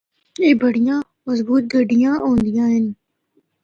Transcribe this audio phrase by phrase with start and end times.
[0.41, 2.85] اے بڑیاں مضبوط گڈیاں ہوندیاں ہن۔